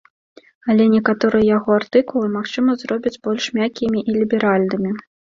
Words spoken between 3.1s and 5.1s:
больш мяккімі і ліберальнымі.